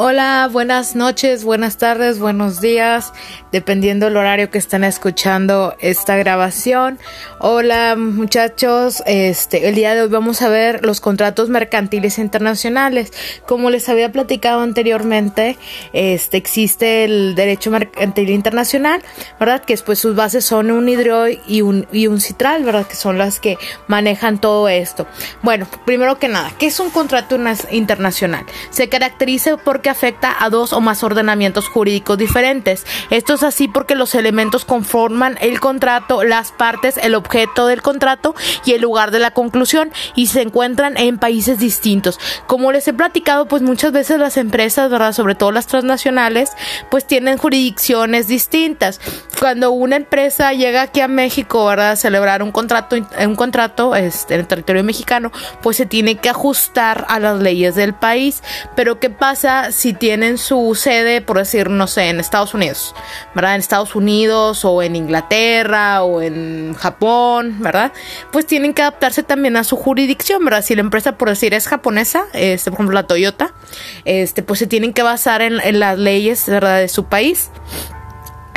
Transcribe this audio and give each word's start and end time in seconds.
Hola, 0.00 0.48
buenas 0.52 0.94
noches, 0.94 1.42
buenas 1.42 1.76
tardes, 1.76 2.20
buenos 2.20 2.60
días, 2.60 3.12
dependiendo 3.50 4.06
del 4.06 4.16
horario 4.16 4.48
que 4.48 4.56
están 4.56 4.84
escuchando 4.84 5.74
esta 5.80 6.16
grabación. 6.16 7.00
Hola 7.40 7.96
muchachos, 7.96 9.02
este, 9.06 9.68
el 9.68 9.74
día 9.74 9.96
de 9.96 10.02
hoy 10.02 10.08
vamos 10.08 10.40
a 10.40 10.50
ver 10.50 10.86
los 10.86 11.00
contratos 11.00 11.48
mercantiles 11.48 12.20
internacionales. 12.20 13.12
Como 13.44 13.70
les 13.70 13.88
había 13.88 14.12
platicado 14.12 14.60
anteriormente, 14.60 15.58
este, 15.92 16.36
existe 16.36 17.02
el 17.02 17.34
derecho 17.34 17.72
mercantil 17.72 18.30
internacional, 18.30 19.02
¿verdad? 19.40 19.64
Que 19.64 19.72
después 19.72 19.98
sus 19.98 20.14
bases 20.14 20.44
son 20.44 20.70
un 20.70 20.88
hidroid 20.88 21.40
y 21.48 21.62
un, 21.62 21.88
y 21.90 22.06
un 22.06 22.20
citral, 22.20 22.62
¿verdad? 22.62 22.86
Que 22.86 22.94
son 22.94 23.18
las 23.18 23.40
que 23.40 23.58
manejan 23.88 24.40
todo 24.40 24.68
esto. 24.68 25.08
Bueno, 25.42 25.66
primero 25.84 26.20
que 26.20 26.28
nada, 26.28 26.52
¿qué 26.56 26.66
es 26.66 26.78
un 26.78 26.90
contrato 26.90 27.36
internacional? 27.72 28.46
Se 28.70 28.88
caracteriza 28.88 29.56
porque 29.56 29.87
afecta 29.88 30.36
a 30.38 30.50
dos 30.50 30.72
o 30.72 30.80
más 30.80 31.02
ordenamientos 31.02 31.68
jurídicos 31.68 32.18
diferentes. 32.18 32.86
Esto 33.10 33.34
es 33.34 33.42
así 33.42 33.68
porque 33.68 33.94
los 33.94 34.14
elementos 34.14 34.64
conforman 34.64 35.38
el 35.40 35.60
contrato, 35.60 36.24
las 36.24 36.52
partes, 36.52 36.96
el 36.98 37.14
objeto 37.14 37.66
del 37.66 37.82
contrato 37.82 38.34
y 38.64 38.72
el 38.72 38.82
lugar 38.82 39.10
de 39.10 39.18
la 39.18 39.32
conclusión 39.32 39.90
y 40.14 40.26
se 40.26 40.42
encuentran 40.42 40.96
en 40.96 41.18
países 41.18 41.58
distintos. 41.58 42.18
Como 42.46 42.72
les 42.72 42.88
he 42.88 42.92
platicado, 42.92 43.46
pues 43.46 43.62
muchas 43.62 43.92
veces 43.92 44.18
las 44.18 44.36
empresas, 44.36 44.90
¿verdad? 44.90 45.12
Sobre 45.12 45.34
todo 45.34 45.52
las 45.52 45.66
transnacionales, 45.66 46.50
pues 46.90 47.06
tienen 47.06 47.38
jurisdicciones 47.38 48.28
distintas. 48.28 49.00
Cuando 49.38 49.70
una 49.70 49.96
empresa 49.96 50.52
llega 50.52 50.82
aquí 50.82 51.00
a 51.00 51.08
México, 51.08 51.66
¿verdad? 51.66 51.92
A 51.92 51.96
celebrar 51.96 52.42
un 52.42 52.52
contrato, 52.52 52.96
un 52.96 53.36
contrato 53.36 53.94
este, 53.94 54.34
en 54.34 54.40
el 54.40 54.46
territorio 54.46 54.84
mexicano, 54.84 55.32
pues 55.62 55.76
se 55.76 55.86
tiene 55.86 56.16
que 56.16 56.28
ajustar 56.28 57.06
a 57.08 57.18
las 57.18 57.40
leyes 57.40 57.74
del 57.74 57.94
país. 57.94 58.42
Pero 58.74 58.98
¿qué 58.98 59.10
pasa 59.10 59.70
si 59.78 59.92
tienen 59.92 60.38
su 60.38 60.74
sede, 60.74 61.20
por 61.20 61.38
decir, 61.38 61.70
no 61.70 61.86
sé, 61.86 62.08
en 62.08 62.18
Estados 62.18 62.52
Unidos, 62.52 62.96
¿verdad? 63.32 63.54
En 63.54 63.60
Estados 63.60 63.94
Unidos 63.94 64.64
o 64.64 64.82
en 64.82 64.96
Inglaterra 64.96 66.02
o 66.02 66.20
en 66.20 66.74
Japón, 66.74 67.58
¿verdad? 67.60 67.92
Pues 68.32 68.44
tienen 68.44 68.74
que 68.74 68.82
adaptarse 68.82 69.22
también 69.22 69.56
a 69.56 69.62
su 69.62 69.76
jurisdicción, 69.76 70.44
¿verdad? 70.44 70.64
Si 70.64 70.74
la 70.74 70.80
empresa, 70.80 71.16
por 71.16 71.28
decir, 71.28 71.54
es 71.54 71.68
japonesa, 71.68 72.24
este, 72.32 72.72
por 72.72 72.78
ejemplo, 72.78 72.94
la 72.94 73.04
Toyota, 73.04 73.54
este, 74.04 74.42
pues 74.42 74.58
se 74.58 74.66
tienen 74.66 74.92
que 74.92 75.04
basar 75.04 75.42
en, 75.42 75.60
en 75.60 75.78
las 75.78 75.96
leyes, 75.96 76.46
¿verdad? 76.48 76.80
De 76.80 76.88
su 76.88 77.04
país. 77.04 77.52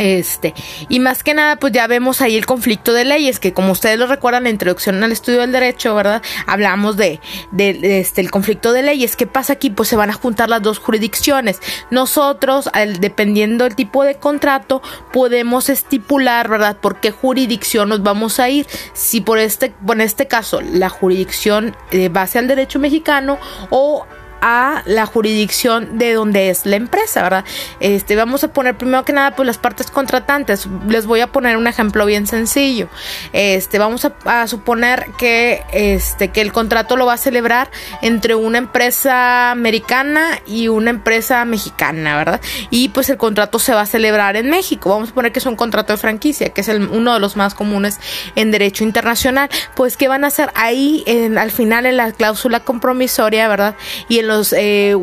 Este, 0.02 0.55
y 0.89 0.99
más 0.99 1.21
que 1.21 1.35
nada, 1.35 1.57
pues 1.57 1.73
ya 1.73 1.85
vemos 1.85 2.21
ahí 2.21 2.35
el 2.35 2.47
conflicto 2.47 2.91
de 2.91 3.05
leyes, 3.05 3.39
que 3.39 3.53
como 3.53 3.71
ustedes 3.71 3.99
lo 3.99 4.07
recuerdan, 4.07 4.45
la 4.45 4.49
introducción 4.49 5.03
al 5.03 5.11
estudio 5.11 5.41
del 5.41 5.52
derecho, 5.52 5.94
¿verdad? 5.94 6.23
Hablamos 6.47 6.97
de, 6.97 7.19
de, 7.52 7.99
este, 7.99 8.22
el 8.22 8.31
conflicto 8.31 8.73
de 8.73 8.81
leyes. 8.81 9.16
¿Qué 9.16 9.27
pasa 9.27 9.53
aquí? 9.53 9.69
Pues 9.69 9.89
se 9.89 9.95
van 9.95 10.09
a 10.09 10.13
juntar 10.13 10.49
las 10.49 10.63
dos 10.63 10.79
jurisdicciones. 10.79 11.59
Nosotros, 11.91 12.67
dependiendo 12.99 13.63
del 13.66 13.75
tipo 13.75 14.03
de 14.03 14.16
contrato, 14.16 14.81
podemos 15.13 15.69
estipular, 15.69 16.49
¿verdad? 16.49 16.77
Por 16.77 16.99
qué 16.99 17.11
jurisdicción 17.11 17.89
nos 17.89 18.02
vamos 18.02 18.39
a 18.39 18.49
ir. 18.49 18.66
Si 18.94 19.22
por 19.22 19.38
este, 19.38 19.72
en 19.88 20.02
este 20.02 20.25
caso, 20.27 20.61
la 20.61 20.89
jurisdicción 20.89 21.75
de 21.91 22.09
base 22.09 22.39
al 22.39 22.47
derecho 22.47 22.79
mexicano 22.79 23.38
o 23.69 24.07
a 24.42 24.81
la 24.86 25.06
jurisdicción 25.06 25.97
de 25.97 26.14
donde 26.14 26.50
es 26.50 26.66
la 26.66 26.75
empresa, 26.75 27.22
¿verdad? 27.22 27.45
Este, 27.80 28.16
vamos 28.16 28.44
a 28.44 28.52
poner 28.52 28.78
primero 28.78 29.06
que 29.06 29.14
nada 29.14 29.36
pues 29.36 29.45
las 29.45 29.58
partes 29.58 29.89
contratantes. 29.92 30.67
Les 30.88 31.06
voy 31.06 31.22
a 31.22 31.28
poner 31.28 31.58
un 31.58 31.67
ejemplo 31.67 32.06
bien 32.06 32.28
sencillo. 32.28 32.89
Este, 33.34 33.80
vamos 33.80 34.06
a, 34.06 34.47
suponer 34.47 35.12
que 35.17 35.64
este 35.72 36.30
que 36.30 36.42
el 36.42 36.52
contrato 36.52 36.97
lo 36.97 37.06
va 37.06 37.14
a 37.14 37.17
celebrar 37.17 37.69
entre 38.02 38.34
una 38.34 38.58
empresa 38.58 39.52
americana 39.52 40.39
y 40.45 40.67
una 40.67 40.89
empresa 40.89 41.45
mexicana, 41.45 42.17
¿verdad? 42.17 42.42
Y 42.69 42.89
pues 42.89 43.09
el 43.09 43.17
contrato 43.17 43.59
se 43.59 43.73
va 43.73 43.81
a 43.81 43.86
celebrar 43.86 44.36
en 44.36 44.50
México. 44.50 44.89
Vamos 44.89 45.09
a 45.12 45.14
poner 45.14 45.31
que 45.31 45.39
es 45.39 45.45
un 45.45 45.56
contrato 45.56 45.94
de 45.94 45.97
franquicia, 45.97 46.50
que 46.50 46.62
es 46.62 46.67
el, 46.69 46.88
uno 46.88 47.14
de 47.14 47.19
los 47.19 47.36
más 47.36 47.53
comunes 47.53 48.00
en 48.35 48.52
derecho 48.52 48.84
internacional. 48.84 49.50
Pues 49.75 49.97
qué 49.97 50.08
van 50.08 50.23
a 50.23 50.28
hacer 50.28 50.50
ahí 50.56 51.03
en, 51.06 51.38
al 51.38 51.52
final 51.52 51.85
en 51.85 51.97
la 51.97 52.12
cláusula 52.12 52.62
compromisoria, 52.62 53.47
¿verdad? 53.47 53.75
Y 54.09 54.19
los 54.31 54.53
eh, 54.53 54.96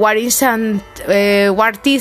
and, 0.43 0.83
eh, 1.07 1.51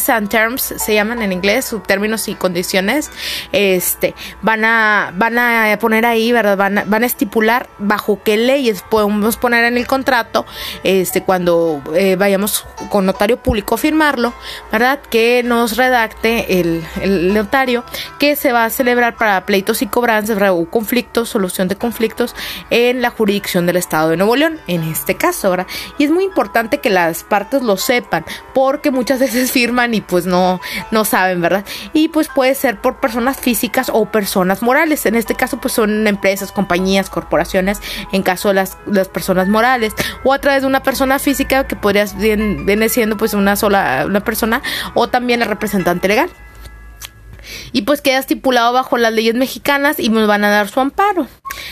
and 0.08 0.30
terms 0.30 0.62
se 0.62 0.94
llaman 0.94 1.22
en 1.22 1.34
inglés, 1.34 1.76
términos 1.86 2.28
y 2.28 2.36
condiciones, 2.36 3.12
este, 3.52 4.16
van 4.42 4.64
a, 4.64 5.12
van 5.16 5.38
a 5.38 5.78
poner 5.80 6.06
ahí, 6.06 6.32
¿verdad? 6.32 6.58
Van 6.58 6.78
a, 6.78 6.84
van 6.86 7.04
a 7.04 7.06
estipular 7.06 7.68
bajo 7.80 8.22
qué 8.24 8.38
leyes 8.38 8.82
podemos 8.82 9.36
poner 9.36 9.66
en 9.66 9.78
el 9.78 9.88
contrato, 9.88 10.46
este, 10.84 11.24
cuando 11.24 11.82
eh, 11.96 12.16
vayamos 12.16 12.66
con 12.90 13.06
notario 13.06 13.38
público 13.38 13.76
a 13.76 13.78
firmarlo, 13.78 14.34
¿verdad? 14.72 15.00
Que 15.10 15.44
nos 15.44 15.76
redacte 15.76 16.60
el, 16.60 16.84
el 17.02 17.34
notario 17.34 17.84
que 18.20 18.36
se 18.36 18.54
va 18.54 18.66
a 18.66 18.70
celebrar 18.70 19.16
para 19.18 19.46
pleitos 19.46 19.82
y 19.82 19.88
cobranzas, 19.88 20.38
o 20.50 20.66
conflictos, 20.70 21.30
solución 21.30 21.68
de 21.68 21.76
conflictos 21.76 22.36
en 22.70 23.02
la 23.02 23.10
jurisdicción 23.10 23.66
del 23.66 23.76
Estado 23.76 24.10
de 24.10 24.18
Nuevo 24.18 24.36
León, 24.36 24.60
en 24.68 24.84
este 24.84 25.16
caso, 25.16 25.50
¿verdad? 25.50 25.68
Y 25.98 26.06
es 26.06 26.12
muy 26.12 26.24
importante 26.24 26.80
que 26.80 26.90
las 26.90 27.17
partes 27.24 27.62
lo 27.62 27.78
sepan, 27.78 28.26
porque 28.54 28.92
muchas 28.92 29.20
veces 29.28 29.52
firman 29.52 29.94
y 29.94 30.02
pues 30.02 30.26
no, 30.26 30.60
no 30.92 31.06
saben, 31.06 31.42
¿verdad? 31.42 31.66
Y 31.94 32.10
pues 32.10 32.28
puede 32.28 32.56
ser 32.56 32.80
por 32.80 33.00
personas 33.00 33.38
físicas 33.38 33.90
o 33.94 34.06
personas 34.06 34.62
morales. 34.62 35.06
En 35.06 35.16
este 35.16 35.36
caso, 35.36 35.60
pues 35.60 35.74
son 35.74 36.08
empresas, 36.08 36.52
compañías, 36.52 37.10
corporaciones, 37.10 37.82
en 38.12 38.24
caso 38.24 38.50
de 38.50 38.56
las, 38.56 38.78
las 38.86 39.08
personas 39.08 39.48
morales, 39.48 39.94
o 40.24 40.34
a 40.34 40.40
través 40.40 40.62
de 40.62 40.68
una 40.68 40.84
persona 40.84 41.20
física 41.20 41.68
que 41.68 41.76
podría 41.76 42.06
viene 42.16 42.90
siendo 42.90 43.18
pues 43.18 43.34
una 43.34 43.56
sola 43.56 44.04
una 44.06 44.22
persona, 44.22 44.62
o 44.94 45.08
también 45.08 45.42
el 45.42 45.48
representante 45.48 46.08
legal 46.08 46.30
y 47.72 47.84
pues 47.84 48.02
queda 48.02 48.20
estipulado 48.20 48.74
bajo 48.74 48.98
las 48.98 49.14
leyes 49.14 49.36
mexicanas 49.36 50.00
y 50.00 50.10
nos 50.10 50.28
van 50.28 50.44
a 50.44 50.50
dar 50.50 50.70
su 50.70 50.80
amparo. 50.80 51.28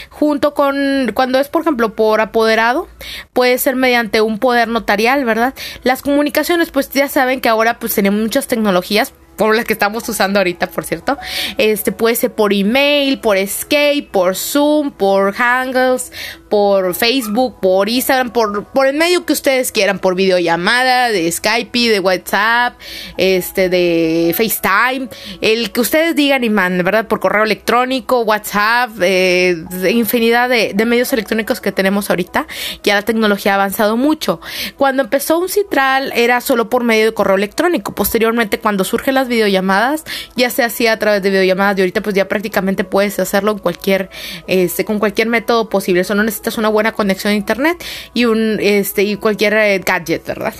Junto 0.09 0.53
con 0.53 1.11
cuando 1.13 1.39
es 1.39 1.49
por 1.49 1.61
ejemplo 1.61 1.95
por 1.95 2.21
apoderado, 2.21 2.87
puede 3.33 3.57
ser 3.57 3.75
mediante 3.75 4.21
un 4.21 4.39
poder 4.39 4.67
notarial, 4.67 5.25
¿verdad? 5.25 5.53
Las 5.83 6.01
comunicaciones 6.01 6.71
pues 6.71 6.89
ya 6.89 7.09
saben 7.09 7.41
que 7.41 7.49
ahora 7.49 7.79
pues 7.79 7.95
tenemos 7.95 8.21
muchas 8.21 8.47
tecnologías 8.47 9.13
por 9.35 9.55
las 9.55 9.65
que 9.65 9.73
estamos 9.73 10.07
usando 10.07 10.39
ahorita, 10.39 10.67
por 10.67 10.85
cierto. 10.85 11.17
Este 11.57 11.91
puede 11.91 12.15
ser 12.15 12.33
por 12.33 12.53
email, 12.53 13.19
por 13.19 13.37
Skype, 13.37 14.09
por 14.11 14.35
Zoom, 14.35 14.91
por 14.91 15.33
Hangouts, 15.33 16.11
por 16.49 16.95
Facebook, 16.95 17.59
por 17.59 17.89
Instagram, 17.89 18.31
por, 18.31 18.65
el 18.87 18.95
medio 18.95 19.25
que 19.25 19.33
ustedes 19.33 19.71
quieran, 19.71 19.99
por 19.99 20.15
videollamada, 20.15 21.09
de 21.09 21.29
Skype, 21.29 21.89
de 21.89 21.99
WhatsApp, 21.99 22.79
este, 23.17 23.67
de 23.67 24.33
FaceTime, 24.35 25.09
el 25.41 25.71
que 25.71 25.81
ustedes 25.81 26.15
digan 26.15 26.43
y 26.43 26.49
manden, 26.49 26.85
¿verdad? 26.85 27.07
Por 27.07 27.19
correo 27.19 27.43
electrónico, 27.43 28.21
WhatsApp, 28.21 28.91
eh, 29.01 29.57
infinidad 29.89 30.47
de, 30.47 30.71
de, 30.73 30.85
medios 30.85 31.11
electrónicos 31.11 31.59
que 31.59 31.71
tenemos 31.71 32.09
ahorita. 32.09 32.47
Ya 32.83 32.95
la 32.95 33.01
tecnología 33.01 33.53
ha 33.53 33.55
avanzado 33.55 33.97
mucho. 33.97 34.39
Cuando 34.77 35.03
empezó 35.03 35.39
un 35.39 35.49
Citral 35.49 36.13
era 36.15 36.39
solo 36.41 36.69
por 36.69 36.83
medio 36.83 37.05
de 37.05 37.13
correo 37.13 37.35
electrónico. 37.35 37.93
Posteriormente, 37.93 38.59
cuando 38.59 38.83
surgen 38.83 39.15
las 39.15 39.24
videollamadas, 39.27 40.03
ya 40.35 40.49
se 40.49 40.63
hacía 40.63 40.93
a 40.93 40.99
través 40.99 41.21
de 41.21 41.29
videollamadas 41.29 41.77
y 41.77 41.81
ahorita 41.81 42.01
pues 42.01 42.15
ya 42.15 42.27
prácticamente 42.27 42.83
puedes 42.83 43.19
hacerlo 43.19 43.51
en 43.51 43.59
cualquier, 43.59 44.09
este, 44.47 44.85
con 44.85 44.99
cualquier 44.99 45.27
método 45.27 45.69
posible. 45.69 46.01
Eso 46.01 46.15
no 46.15 46.23
necesitas 46.23 46.57
una 46.57 46.69
buena 46.69 46.91
conexión 46.91 47.33
a 47.33 47.35
internet 47.35 47.83
y 48.13 48.25
un, 48.25 48.57
este, 48.61 49.03
y 49.03 49.17
cualquier 49.17 49.53
eh, 49.53 49.81
gadget, 49.85 50.25
¿verdad? 50.25 50.53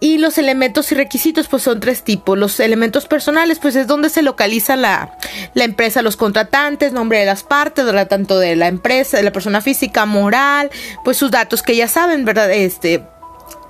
Y 0.00 0.18
los 0.18 0.38
elementos 0.38 0.90
y 0.92 0.94
requisitos, 0.94 1.48
pues 1.48 1.62
son 1.62 1.80
tres 1.80 2.02
tipos. 2.02 2.36
Los 2.36 2.60
elementos 2.60 3.06
personales, 3.06 3.58
pues 3.58 3.76
es 3.76 3.86
donde 3.86 4.10
se 4.10 4.22
localiza 4.22 4.76
la, 4.76 5.16
la 5.54 5.64
empresa, 5.64 6.02
los 6.02 6.16
contratantes, 6.16 6.92
nombre 6.92 7.20
de 7.20 7.26
las 7.26 7.42
partes, 7.42 7.84
¿verdad? 7.84 8.08
Tanto 8.08 8.38
de 8.38 8.56
la 8.56 8.68
empresa, 8.68 9.16
de 9.16 9.22
la 9.22 9.32
persona 9.32 9.60
física, 9.60 10.04
moral, 10.04 10.70
pues 11.04 11.16
sus 11.16 11.30
datos 11.30 11.62
que 11.62 11.76
ya 11.76 11.88
saben, 11.88 12.24
¿verdad? 12.24 12.52
Este, 12.52 13.02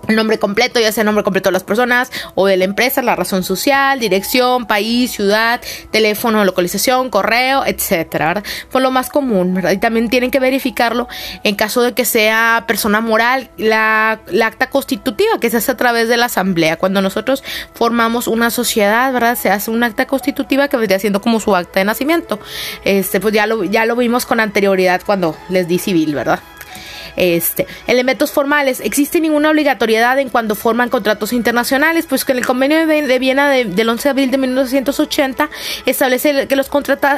el 0.09 0.17
nombre 0.17 0.39
completo, 0.39 0.81
ya 0.81 0.93
sea 0.93 1.03
el 1.03 1.07
nombre 1.07 1.25
completo 1.25 1.49
de 1.49 1.53
las 1.53 1.65
personas 1.65 2.11
o 2.35 2.47
de 2.47 2.57
la 2.57 2.65
empresa, 2.65 3.03
la 3.03 3.17
razón 3.17 3.45
social, 3.45 3.99
dirección, 4.01 4.67
país, 4.67 5.13
ciudad, 5.13 5.61
teléfono, 5.91 6.45
localización, 6.45 7.11
correo, 7.11 7.65
etcétera, 7.67 8.27
¿verdad? 8.29 8.45
Fue 8.69 8.81
lo 8.81 8.91
más 8.91 9.09
común, 9.09 9.55
¿verdad? 9.55 9.73
Y 9.73 9.79
también 9.79 10.09
tienen 10.09 10.31
que 10.31 10.41
verificarlo 10.41 11.09
en 11.43 11.55
caso 11.55 11.83
de 11.83 11.93
que 11.93 12.05
sea 12.05 12.65
persona 12.67 13.01
moral, 13.01 13.51
la, 13.57 14.21
acta 14.45 14.69
constitutiva 14.69 15.39
que 15.41 15.51
se 15.51 15.57
hace 15.57 15.73
a 15.73 15.77
través 15.77 16.09
de 16.09 16.17
la 16.17 16.27
asamblea. 16.27 16.77
Cuando 16.77 17.01
nosotros 17.01 17.43
formamos 17.75 18.29
una 18.29 18.51
sociedad, 18.51 19.13
¿verdad? 19.13 19.37
Se 19.37 19.51
hace 19.51 19.71
una 19.71 19.87
acta 19.87 20.07
constitutiva 20.07 20.69
que 20.69 20.77
vendría 20.77 20.99
siendo 20.99 21.21
como 21.21 21.41
su 21.41 21.57
acta 21.57 21.81
de 21.81 21.85
nacimiento. 21.85 22.39
Este, 22.85 23.21
pues 23.21 23.33
ya 23.35 23.47
lo, 23.47 23.65
ya 23.65 23.87
lo 23.87 23.97
vimos 23.97 24.27
con 24.27 24.41
anterioridad 24.41 25.03
cuando 25.05 25.37
les 25.49 25.69
di 25.69 25.79
civil, 25.79 26.15
¿verdad? 26.15 26.41
Este, 27.17 27.67
elementos 27.87 28.33
formales. 28.33 28.81
Existe 28.81 29.21
ninguna 29.21 29.51
obligatoriedad 29.51 30.19
en 30.19 30.29
cuando 30.29 30.55
forman 30.55 30.89
contratos 30.89 31.33
internacionales, 31.33 32.07
pues 32.09 32.25
que 32.25 32.33
en 32.33 32.39
el 32.39 32.47
convenio 32.47 32.87
de, 32.87 33.19
Viena 33.19 33.49
del 33.51 33.89
11 33.89 34.03
de 34.03 34.11
abril 34.11 34.31
de 34.31 34.39
1980 34.39 35.49
establece 35.87 36.49
que 36.49 36.57
los, 36.57 36.71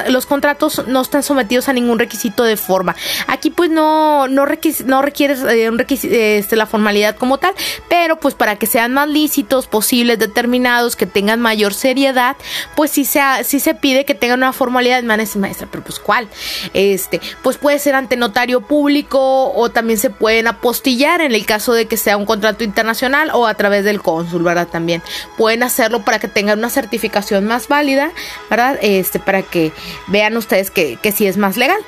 los 0.09 0.25
contratos 0.25 0.87
no 0.87 1.01
están 1.01 1.23
sometidos 1.23 1.69
a 1.69 1.73
ningún 1.73 1.99
requisito 1.99 2.43
de 2.43 2.57
forma. 2.57 2.95
Aquí 3.27 3.49
pues 3.49 3.69
no, 3.69 4.27
no, 4.27 4.45
no 4.85 5.01
requiere 5.01 5.33
eh, 5.33 5.69
un 5.69 5.83
este, 5.87 6.55
la 6.55 6.65
formalidad 6.65 7.15
como 7.15 7.37
tal, 7.37 7.53
pero 7.89 8.19
pues 8.19 8.35
para 8.35 8.57
que 8.57 8.67
sean 8.67 8.93
más 8.93 9.07
lícitos, 9.07 9.67
posibles, 9.67 10.19
determinados, 10.19 10.95
que 10.95 11.05
tengan 11.05 11.41
mayor 11.41 11.73
seriedad, 11.73 12.37
pues 12.75 12.91
sí 12.91 13.05
se, 13.05 13.21
sí 13.43 13.59
se 13.59 13.73
pide 13.73 14.05
que 14.05 14.15
tengan 14.15 14.39
una 14.39 14.53
formalidad, 14.53 15.03
maestra, 15.03 15.67
pero 15.71 15.83
pues 15.83 15.99
¿cuál? 15.99 16.27
Este, 16.73 17.19
pues 17.41 17.57
puede 17.57 17.79
ser 17.79 17.95
ante 17.95 18.17
notario 18.17 18.61
público 18.61 19.51
o 19.53 19.69
también 19.69 19.86
se 19.95 20.09
pueden 20.09 20.47
apostillar 20.47 21.21
en 21.21 21.33
el 21.33 21.45
caso 21.45 21.71
de 21.71 21.85
que 21.85 21.95
sea 21.95 22.17
un 22.17 22.25
contrato 22.25 22.65
internacional 22.65 23.31
o 23.33 23.47
a 23.47 23.53
través 23.53 23.85
del 23.85 24.01
cónsul, 24.01 24.43
¿verdad? 24.43 24.67
También 24.67 25.01
pueden 25.37 25.63
hacerlo 25.63 26.03
para 26.03 26.19
que 26.19 26.27
tengan 26.27 26.59
una 26.59 26.69
certificación 26.69 27.45
más 27.45 27.69
válida, 27.69 28.11
¿verdad? 28.49 28.77
Este, 28.81 29.19
para 29.19 29.43
que 29.43 29.71
vean 30.07 30.35
ustedes 30.35 30.71
que, 30.71 30.97
que 30.97 31.13
sí 31.13 31.25
es 31.27 31.37
más 31.37 31.55
legal. 31.55 31.79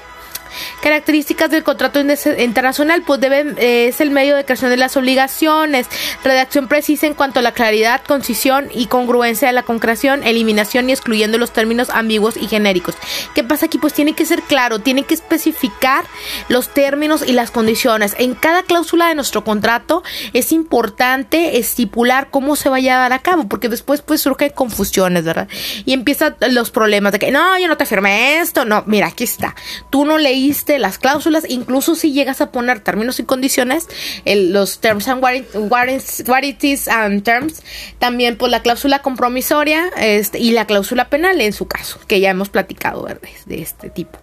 Características 0.82 1.52
del 1.52 1.64
contrato 1.64 2.00
internacional, 2.00 3.04
pues 3.06 3.20
debe, 3.20 3.54
eh, 3.58 3.88
es 3.88 4.02
el 4.02 4.12
medio 4.12 4.36
de 4.36 4.46
creación 4.46 4.72
de 4.72 4.78
las 4.78 4.98
obligaciones, 4.98 5.88
redacción 6.24 6.68
precisa 6.68 7.08
en 7.08 7.14
cuanto 7.14 7.40
a 7.40 7.42
la 7.42 7.54
claridad, 7.54 8.02
concisión 8.08 8.70
y 8.74 8.88
congruencia 8.88 9.48
de 9.48 9.54
la 9.54 9.64
concreción, 9.64 10.24
eliminación 10.24 10.90
y 10.90 10.94
excluyendo 10.94 11.38
los 11.38 11.52
términos 11.52 11.90
ambiguos 11.90 12.38
y 12.38 12.48
genéricos. 12.48 12.96
¿Qué 13.34 13.44
pasa 13.44 13.68
aquí? 13.68 13.78
Pues 13.78 13.94
tiene 13.94 14.14
que 14.14 14.26
ser 14.26 14.42
claro, 14.44 14.80
tiene 14.80 15.04
que 15.04 15.14
especificar 15.14 16.06
los 16.48 16.70
términos 16.70 17.24
y 17.26 17.34
las 17.34 17.52
condiciones. 17.52 18.16
En 18.18 18.36
cada 18.36 18.64
cláusula 18.64 19.08
de 19.08 19.16
nuestro 19.16 19.44
contrato 19.44 20.04
es 20.34 20.52
importante 20.52 21.58
estipular 21.58 22.30
cómo 22.30 22.56
se 22.56 22.70
vaya 22.70 22.96
a 22.96 23.00
dar 23.00 23.14
a 23.14 23.20
cabo, 23.20 23.48
porque 23.48 23.70
después 23.70 24.02
pues 24.02 24.22
surgen 24.22 24.52
confusiones, 24.52 25.24
¿verdad? 25.26 25.48
Y 25.86 25.94
empiezan 25.94 26.36
los 26.52 26.72
problemas 26.72 27.12
de 27.12 27.20
que 27.20 27.32
no, 27.32 27.58
yo 27.60 27.68
no 27.68 27.78
te 27.78 27.86
firmé 27.86 28.40
esto, 28.40 28.66
no, 28.66 28.84
mira, 28.86 29.08
aquí 29.08 29.24
está. 29.24 29.56
Tú 29.90 30.06
no 30.06 30.18
leí 30.18 30.39
las 30.80 30.98
cláusulas, 30.98 31.44
incluso 31.48 31.96
si 31.96 32.12
llegas 32.12 32.42
a 32.42 32.52
poner 32.52 32.80
términos 32.80 33.20
y 33.20 33.24
condiciones, 33.24 33.88
los 34.26 34.80
terms 34.80 35.08
and 35.08 35.24
warranties 35.24 36.88
and 36.88 37.24
terms, 37.24 37.62
también 38.00 38.38
pues 38.38 38.52
la 38.52 38.62
cláusula 38.62 39.02
compromisoria 39.02 39.90
este, 39.98 40.40
y 40.40 40.52
la 40.52 40.66
cláusula 40.66 41.10
penal 41.10 41.42
en 41.42 41.54
su 41.54 41.68
caso, 41.68 42.00
que 42.08 42.20
ya 42.20 42.30
hemos 42.30 42.50
platicado 42.50 43.08
de 43.46 43.62
este 43.62 43.90
tipo. 43.90 44.20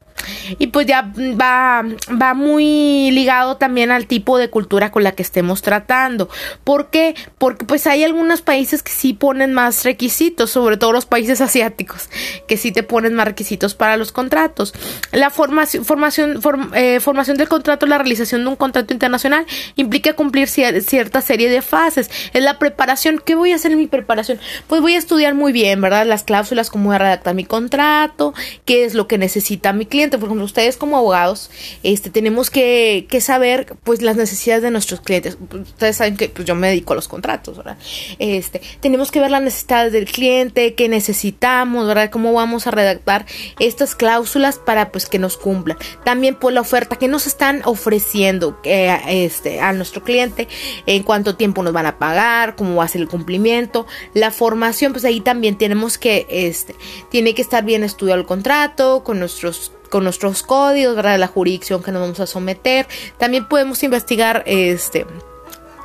Y 0.58 0.68
pues 0.68 0.86
ya 0.86 1.12
va, 1.40 1.82
va 2.10 2.34
muy 2.34 3.10
ligado 3.10 3.56
también 3.56 3.90
al 3.90 4.06
tipo 4.06 4.38
de 4.38 4.50
cultura 4.50 4.90
con 4.90 5.04
la 5.04 5.12
que 5.12 5.22
estemos 5.22 5.62
tratando. 5.62 6.28
¿Por 6.64 6.90
qué? 6.90 7.14
Porque 7.38 7.64
pues 7.64 7.86
hay 7.86 8.04
algunos 8.04 8.42
países 8.42 8.82
que 8.82 8.92
sí 8.92 9.12
ponen 9.12 9.52
más 9.52 9.84
requisitos, 9.84 10.50
sobre 10.50 10.76
todo 10.76 10.92
los 10.92 11.06
países 11.06 11.40
asiáticos, 11.40 12.08
que 12.46 12.56
sí 12.56 12.72
te 12.72 12.82
ponen 12.82 13.14
más 13.14 13.26
requisitos 13.26 13.74
para 13.74 13.96
los 13.96 14.12
contratos. 14.12 14.74
La 15.12 15.30
formación, 15.30 15.84
formación, 15.84 16.40
eh, 16.74 17.00
formación 17.00 17.36
del 17.36 17.48
contrato, 17.48 17.86
la 17.86 17.98
realización 17.98 18.42
de 18.42 18.48
un 18.48 18.56
contrato 18.56 18.92
internacional 18.92 19.46
implica 19.76 20.14
cumplir 20.14 20.48
cierta 20.48 21.20
serie 21.20 21.50
de 21.50 21.62
fases. 21.62 22.10
Es 22.32 22.42
la 22.42 22.58
preparación. 22.58 23.20
¿Qué 23.24 23.34
voy 23.34 23.52
a 23.52 23.56
hacer 23.56 23.72
en 23.72 23.78
mi 23.78 23.86
preparación? 23.86 24.38
Pues 24.66 24.80
voy 24.80 24.94
a 24.94 24.98
estudiar 24.98 25.34
muy 25.34 25.52
bien, 25.52 25.80
¿verdad? 25.80 26.06
Las 26.06 26.24
cláusulas, 26.24 26.70
cómo 26.70 26.86
voy 26.86 26.96
a 26.96 26.98
redactar 26.98 27.34
mi 27.34 27.44
contrato, 27.44 28.34
qué 28.64 28.84
es 28.84 28.94
lo 28.94 29.06
que 29.06 29.18
necesita 29.18 29.72
mi 29.72 29.86
cliente 29.86 30.15
por 30.18 30.28
ejemplo, 30.28 30.44
ustedes 30.44 30.76
como 30.76 30.96
abogados, 30.96 31.50
este, 31.82 32.10
tenemos 32.10 32.50
que, 32.50 33.06
saber, 33.20 33.76
pues, 33.84 34.02
las 34.02 34.16
necesidades 34.16 34.62
de 34.62 34.70
nuestros 34.70 35.00
clientes. 35.00 35.36
Ustedes 35.52 35.96
saben 35.96 36.16
que, 36.16 36.28
pues, 36.28 36.46
yo 36.46 36.54
me 36.54 36.68
dedico 36.68 36.92
a 36.92 36.96
los 36.96 37.08
contratos, 37.08 37.56
¿verdad? 37.56 37.78
Este, 38.18 38.60
tenemos 38.80 39.10
que 39.10 39.20
ver 39.20 39.30
las 39.30 39.42
necesidades 39.42 39.92
del 39.92 40.06
cliente, 40.06 40.74
qué 40.74 40.88
necesitamos, 40.88 41.86
¿verdad? 41.86 42.10
Cómo 42.10 42.32
vamos 42.32 42.66
a 42.66 42.70
redactar 42.70 43.26
estas 43.58 43.94
cláusulas 43.94 44.58
para, 44.58 44.92
pues, 44.92 45.06
que 45.06 45.18
nos 45.18 45.36
cumplan. 45.36 45.78
También, 46.04 46.36
pues, 46.36 46.54
la 46.54 46.60
oferta 46.60 46.96
que 46.96 47.08
nos 47.08 47.26
están 47.26 47.62
ofreciendo 47.64 48.58
eh, 48.64 48.96
este, 49.08 49.60
a 49.60 49.72
nuestro 49.72 50.02
cliente, 50.02 50.48
en 50.86 51.02
cuánto 51.02 51.36
tiempo 51.36 51.62
nos 51.62 51.72
van 51.72 51.86
a 51.86 51.98
pagar, 51.98 52.56
cómo 52.56 52.76
va 52.76 52.84
a 52.84 52.88
ser 52.88 53.00
el 53.00 53.08
cumplimiento, 53.08 53.86
la 54.14 54.30
formación, 54.30 54.92
pues, 54.92 55.04
ahí 55.04 55.20
también 55.20 55.56
tenemos 55.58 55.98
que, 55.98 56.26
este, 56.28 56.74
tiene 57.10 57.34
que 57.34 57.42
estar 57.42 57.64
bien 57.64 57.84
estudiado 57.84 58.20
el 58.20 58.26
contrato, 58.26 59.02
con 59.04 59.18
nuestros 59.18 59.72
con 59.88 60.04
nuestros 60.04 60.42
códigos, 60.42 60.96
¿verdad? 60.96 61.18
La 61.18 61.28
jurisdicción 61.28 61.82
que 61.82 61.92
nos 61.92 62.02
vamos 62.02 62.20
a 62.20 62.26
someter. 62.26 62.86
También 63.18 63.48
podemos 63.48 63.82
investigar 63.82 64.42
este 64.46 65.06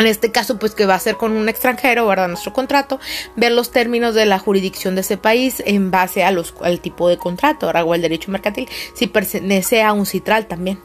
en 0.02 0.08
este 0.08 0.32
caso, 0.32 0.60
pues 0.60 0.76
que 0.76 0.86
va 0.86 0.96
a 0.96 1.00
ser 1.00 1.18
con 1.18 1.32
un 1.32 1.48
extranjero, 1.50 2.08
¿verdad? 2.08 2.28
Nuestro 2.28 2.54
contrato, 2.54 3.00
ver 3.36 3.52
los 3.52 3.72
términos 3.72 4.16
de 4.16 4.26
la 4.26 4.40
jurisdicción 4.40 4.96
de 4.96 5.02
ese 5.02 5.18
país 5.18 5.62
en 5.66 5.92
base 5.92 6.24
al 6.24 6.80
tipo 6.82 7.08
de 7.08 7.18
contrato, 7.18 7.68
¿verdad? 7.68 7.84
O 7.86 7.96
el 7.96 8.02
derecho 8.02 8.32
mercantil, 8.32 8.68
si 8.94 9.08
pertenece 9.08 9.82
a 9.84 9.94
un 9.94 10.06
citral 10.06 10.48
también. 10.48 10.80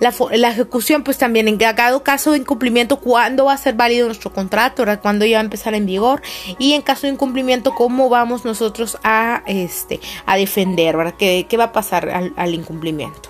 La, 0.00 0.10
ejecución, 0.48 1.04
pues 1.04 1.18
también 1.18 1.48
en 1.48 1.56
cada 1.56 2.02
caso 2.02 2.32
de 2.32 2.38
incumplimiento, 2.38 3.00
¿cuándo 3.00 3.46
va 3.46 3.54
a 3.54 3.58
ser 3.58 3.74
válido 3.74 4.06
nuestro 4.06 4.32
contrato, 4.32 4.82
¿verdad? 4.82 5.00
¿Cuándo 5.00 5.24
ya 5.24 5.38
va 5.38 5.42
a 5.42 5.44
empezar 5.44 5.74
en 5.74 5.86
vigor? 5.86 6.22
Y 6.58 6.72
en 6.72 6.82
caso 6.82 7.06
de 7.06 7.12
incumplimiento, 7.12 7.74
¿cómo 7.74 8.08
vamos 8.08 8.44
nosotros 8.44 8.98
a, 9.02 9.42
este, 9.46 10.00
a 10.26 10.36
defender, 10.36 10.96
¿verdad? 10.96 11.14
¿Qué, 11.18 11.56
va 11.56 11.64
a 11.64 11.72
pasar 11.72 12.32
al 12.36 12.54
incumplimiento? 12.54 13.28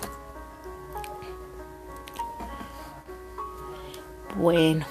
Bueno 4.35 4.85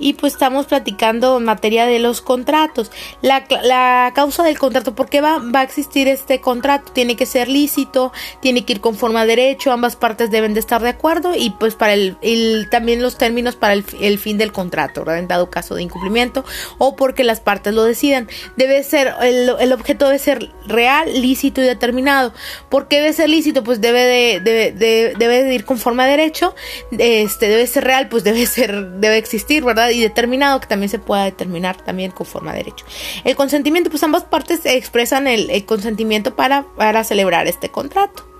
y 0.00 0.14
pues 0.14 0.32
estamos 0.32 0.66
platicando 0.66 1.36
en 1.36 1.44
materia 1.44 1.86
de 1.86 2.00
los 2.00 2.20
contratos. 2.22 2.90
La, 3.22 3.44
la 3.62 4.10
causa 4.14 4.42
del 4.42 4.58
contrato, 4.58 4.94
¿por 4.94 5.08
qué 5.08 5.20
va, 5.20 5.38
va, 5.38 5.60
a 5.60 5.62
existir 5.62 6.08
este 6.08 6.40
contrato? 6.40 6.90
Tiene 6.92 7.14
que 7.14 7.26
ser 7.26 7.48
lícito, 7.48 8.12
tiene 8.40 8.64
que 8.64 8.72
ir 8.72 8.80
conforme 8.80 9.20
a 9.20 9.26
derecho, 9.26 9.70
ambas 9.70 9.96
partes 9.96 10.30
deben 10.30 10.54
de 10.54 10.60
estar 10.60 10.82
de 10.82 10.88
acuerdo 10.88 11.34
y 11.36 11.50
pues 11.50 11.74
para 11.74 11.92
el, 11.92 12.16
el 12.22 12.68
también 12.70 13.02
los 13.02 13.18
términos 13.18 13.56
para 13.56 13.74
el, 13.74 13.84
el, 14.00 14.18
fin 14.18 14.38
del 14.38 14.52
contrato, 14.52 15.04
¿verdad? 15.04 15.18
En 15.18 15.28
dado 15.28 15.50
caso 15.50 15.74
de 15.74 15.82
incumplimiento 15.82 16.44
o 16.78 16.96
porque 16.96 17.22
las 17.22 17.40
partes 17.40 17.74
lo 17.74 17.84
decidan. 17.84 18.28
Debe 18.56 18.82
ser, 18.82 19.14
el, 19.20 19.50
el 19.60 19.72
objeto 19.72 20.06
debe 20.06 20.18
ser 20.18 20.50
real, 20.66 21.20
lícito 21.20 21.60
y 21.60 21.64
determinado. 21.64 22.32
¿Por 22.70 22.88
qué 22.88 22.96
debe 22.96 23.12
ser 23.12 23.28
lícito? 23.28 23.62
Pues 23.62 23.80
debe 23.80 24.00
de, 24.00 24.40
debe, 24.40 24.72
de, 24.72 25.14
debe 25.18 25.44
de 25.44 25.54
ir 25.54 25.64
conforme 25.64 26.04
a 26.04 26.06
derecho, 26.06 26.54
este, 26.90 27.48
debe 27.48 27.66
ser 27.66 27.84
real, 27.84 28.08
pues 28.08 28.24
debe 28.24 28.46
ser, 28.46 28.92
debe 28.92 29.18
existir, 29.18 29.62
¿verdad? 29.62 29.89
Y 29.90 30.00
determinado 30.00 30.60
que 30.60 30.66
también 30.66 30.88
se 30.88 30.98
pueda 30.98 31.24
determinar 31.24 31.76
también 31.82 32.10
conforme 32.10 32.50
a 32.50 32.54
derecho. 32.54 32.84
El 33.24 33.36
consentimiento, 33.36 33.90
pues 33.90 34.02
ambas 34.02 34.24
partes 34.24 34.60
expresan 34.64 35.26
el, 35.26 35.64
consentimiento 35.66 36.34
para, 36.36 36.66
para 36.76 37.04
celebrar 37.04 37.46
este 37.46 37.68
contrato. 37.68 38.30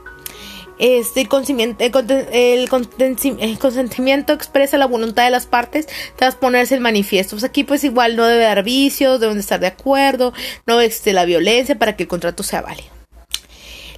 Este, 0.80 1.20
el, 1.20 1.28
consentimiento, 1.28 1.84
el, 1.84 3.58
consentimiento 3.58 4.32
expresa 4.32 4.78
la 4.78 4.86
voluntad 4.86 5.24
de 5.24 5.30
las 5.30 5.46
partes 5.46 5.86
tras 6.16 6.36
ponerse 6.36 6.74
el 6.74 6.80
manifiesto. 6.80 7.36
Pues 7.36 7.44
aquí 7.44 7.64
pues 7.64 7.84
igual 7.84 8.16
no 8.16 8.24
debe 8.24 8.44
dar 8.44 8.62
vicios, 8.62 9.20
deben 9.20 9.38
estar 9.38 9.60
de 9.60 9.66
acuerdo, 9.66 10.32
no 10.66 10.80
existe 10.80 11.12
la 11.12 11.26
violencia 11.26 11.78
para 11.78 11.96
que 11.96 12.04
el 12.04 12.08
contrato 12.08 12.42
sea 12.42 12.62
válido. 12.62 12.88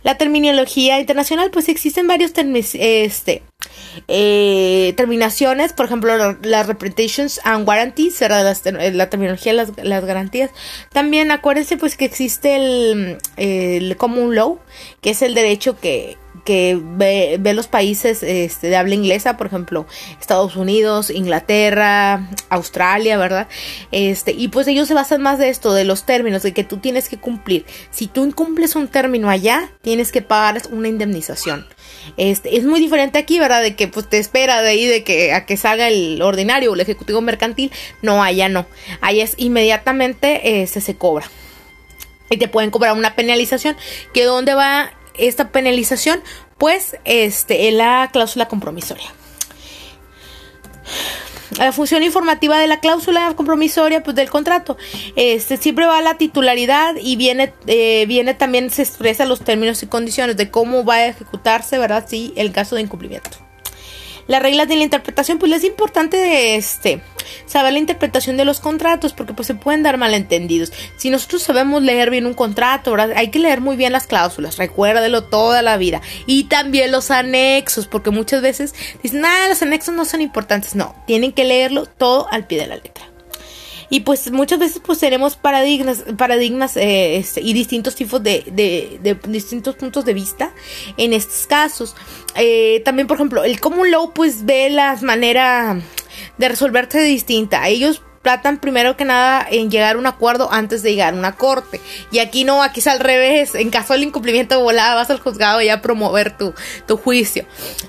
La 0.02 0.18
terminología 0.18 0.98
internacional, 0.98 1.52
pues 1.52 1.68
existen 1.68 2.08
varios 2.08 2.32
este, 2.74 3.42
eh, 4.08 4.94
terminaciones, 4.96 5.72
por 5.72 5.86
ejemplo, 5.86 6.36
las 6.42 6.66
representations 6.66 7.40
and 7.44 7.64
guarantees, 7.64 8.20
la 8.20 9.10
terminología 9.10 9.52
de 9.52 9.84
las, 9.84 10.04
garantías. 10.04 10.50
También 10.92 11.30
acuérdense 11.30 11.76
pues 11.76 11.96
que 11.96 12.04
existe 12.04 12.56
el, 12.56 13.18
el 13.36 13.96
common 13.96 14.34
law, 14.34 14.58
que 15.00 15.10
es 15.10 15.22
el 15.22 15.34
derecho 15.34 15.78
que, 15.78 16.16
que 16.44 16.78
ve, 16.80 17.38
los 17.54 17.68
países 17.68 18.22
este, 18.22 18.68
de 18.68 18.76
habla 18.76 18.94
inglesa, 18.94 19.36
por 19.36 19.46
ejemplo, 19.46 19.86
Estados 20.20 20.56
Unidos, 20.56 21.10
Inglaterra, 21.10 22.28
Australia, 22.48 23.16
¿verdad? 23.16 23.48
Este, 23.92 24.32
y 24.32 24.48
pues 24.48 24.66
ellos 24.66 24.88
se 24.88 24.94
basan 24.94 25.22
más 25.22 25.38
de 25.38 25.48
esto, 25.48 25.72
de 25.72 25.84
los 25.84 26.04
términos, 26.04 26.42
de 26.42 26.52
que 26.52 26.64
tú 26.64 26.78
tienes 26.78 27.08
que 27.08 27.18
cumplir. 27.18 27.64
Si 27.90 28.06
tú 28.06 28.24
incumples 28.24 28.74
un 28.74 28.88
término 28.88 29.30
allá, 29.30 29.70
tienes 29.82 30.10
que 30.10 30.22
pagar 30.22 30.60
una 30.70 30.88
indemnización. 30.88 31.66
Este, 32.16 32.56
es 32.56 32.64
muy 32.64 32.80
diferente 32.80 33.18
aquí, 33.18 33.38
¿verdad? 33.38 33.62
De 33.62 33.76
que 33.76 33.88
pues 33.88 34.08
te 34.08 34.18
espera 34.18 34.62
de 34.62 34.70
ahí 34.70 34.86
de 34.86 35.04
que 35.04 35.32
a 35.32 35.46
que 35.46 35.56
salga 35.56 35.88
el 35.88 36.20
ordinario 36.22 36.70
o 36.70 36.74
el 36.74 36.80
ejecutivo 36.80 37.20
mercantil. 37.20 37.70
No, 38.02 38.22
allá 38.22 38.48
no. 38.48 38.66
Allá 39.00 39.22
es 39.22 39.34
inmediatamente 39.36 40.62
este, 40.62 40.80
se 40.80 40.96
cobra. 40.96 41.30
Y 42.30 42.38
te 42.38 42.48
pueden 42.48 42.70
cobrar 42.70 42.96
una 42.96 43.14
penalización. 43.14 43.76
¿Que 44.12 44.24
dónde 44.24 44.54
va 44.54 44.92
esta 45.18 45.50
penalización? 45.50 46.22
Pues 46.58 46.96
este, 47.04 47.68
en 47.68 47.78
la 47.78 48.08
cláusula 48.12 48.48
compromisoria. 48.48 49.12
La 51.58 51.70
función 51.72 52.02
informativa 52.02 52.58
de 52.58 52.66
la 52.66 52.80
cláusula 52.80 53.34
compromisoria 53.36 54.02
pues, 54.02 54.16
del 54.16 54.30
contrato. 54.30 54.78
Este 55.16 55.58
siempre 55.58 55.86
va 55.86 56.00
la 56.00 56.16
titularidad 56.16 56.94
y 57.00 57.16
viene, 57.16 57.52
eh, 57.66 58.06
viene 58.06 58.34
también, 58.34 58.70
se 58.70 58.82
expresa 58.82 59.26
los 59.26 59.40
términos 59.40 59.82
y 59.82 59.86
condiciones 59.86 60.36
de 60.36 60.50
cómo 60.50 60.84
va 60.84 60.94
a 60.94 61.06
ejecutarse, 61.08 61.78
¿verdad? 61.78 62.06
Sí, 62.08 62.32
el 62.36 62.52
caso 62.52 62.76
de 62.76 62.82
incumplimiento. 62.82 63.41
Las 64.26 64.42
reglas 64.42 64.68
de 64.68 64.76
la 64.76 64.84
interpretación, 64.84 65.38
pues 65.38 65.52
es 65.52 65.64
importante 65.64 66.56
este, 66.56 67.02
saber 67.46 67.72
la 67.72 67.78
interpretación 67.78 68.36
de 68.36 68.44
los 68.44 68.60
contratos 68.60 69.12
porque 69.12 69.34
pues 69.34 69.46
se 69.46 69.54
pueden 69.54 69.82
dar 69.82 69.98
malentendidos. 69.98 70.72
Si 70.96 71.10
nosotros 71.10 71.42
sabemos 71.42 71.82
leer 71.82 72.10
bien 72.10 72.26
un 72.26 72.34
contrato, 72.34 72.94
hay 73.14 73.28
que 73.28 73.38
leer 73.38 73.60
muy 73.60 73.76
bien 73.76 73.92
las 73.92 74.06
cláusulas, 74.06 74.56
recuérdelo 74.56 75.24
toda 75.24 75.62
la 75.62 75.76
vida. 75.76 76.00
Y 76.26 76.44
también 76.44 76.92
los 76.92 77.10
anexos, 77.10 77.86
porque 77.86 78.10
muchas 78.10 78.42
veces 78.42 78.74
dicen, 79.02 79.24
ah, 79.24 79.46
los 79.48 79.62
anexos 79.62 79.94
no 79.94 80.04
son 80.04 80.20
importantes. 80.20 80.74
No, 80.74 80.94
tienen 81.06 81.32
que 81.32 81.44
leerlo 81.44 81.86
todo 81.86 82.28
al 82.30 82.46
pie 82.46 82.58
de 82.58 82.66
la 82.66 82.76
letra 82.76 83.11
y 83.92 84.00
pues 84.00 84.32
muchas 84.32 84.58
veces 84.58 84.80
pues 84.82 85.00
tenemos 85.00 85.36
paradigmas, 85.36 86.02
paradigmas 86.16 86.78
eh, 86.78 87.18
este, 87.18 87.42
y 87.42 87.52
distintos 87.52 87.94
tipos 87.94 88.22
de, 88.22 88.42
de, 88.50 89.18
distintos 89.28 89.76
puntos 89.76 90.06
de 90.06 90.14
vista 90.14 90.54
en 90.96 91.12
estos 91.12 91.46
casos. 91.46 91.94
Eh, 92.34 92.80
también, 92.86 93.06
por 93.06 93.18
ejemplo, 93.18 93.44
el 93.44 93.60
common 93.60 93.90
law 93.90 94.14
pues 94.14 94.46
ve 94.46 94.70
las 94.70 95.02
maneras 95.02 95.82
de 96.38 96.48
resolverse 96.48 97.02
distinta. 97.02 97.68
Ellos 97.68 98.00
tratan 98.22 98.58
primero 98.58 98.96
que 98.96 99.04
nada 99.04 99.46
en 99.50 99.70
llegar 99.70 99.96
a 99.96 99.98
un 99.98 100.06
acuerdo 100.06 100.50
antes 100.52 100.82
de 100.82 100.92
llegar 100.92 101.14
a 101.14 101.16
una 101.16 101.32
corte. 101.32 101.80
Y 102.10 102.20
aquí 102.20 102.44
no, 102.44 102.62
aquí 102.62 102.80
es 102.80 102.86
al 102.86 103.00
revés. 103.00 103.54
En 103.54 103.70
caso 103.70 103.92
del 103.92 104.04
incumplimiento 104.04 104.60
volada, 104.60 104.94
vas 104.94 105.10
al 105.10 105.20
juzgado 105.20 105.60
ya 105.60 105.74
a 105.74 105.82
promover 105.82 106.36
tu, 106.36 106.54
tu 106.86 106.96
juicio. 106.96 107.44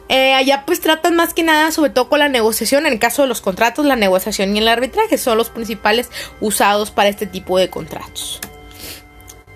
Eh, 0.09 0.33
allá 0.33 0.63
pues 0.65 0.81
tratan 0.81 1.15
más 1.15 1.33
que 1.33 1.43
nada, 1.43 1.71
sobre 1.71 1.91
todo 1.91 2.09
con 2.09 2.19
la 2.19 2.29
negociación. 2.29 2.85
En 2.85 2.93
el 2.93 2.99
caso 2.99 3.21
de 3.21 3.27
los 3.27 3.41
contratos, 3.41 3.85
la 3.85 3.95
negociación 3.95 4.55
y 4.55 4.59
el 4.59 4.67
arbitraje 4.67 5.17
son 5.17 5.37
los 5.37 5.49
principales 5.49 6.09
usados 6.39 6.91
para 6.91 7.09
este 7.09 7.27
tipo 7.27 7.57
de 7.57 7.69
contratos. 7.69 8.41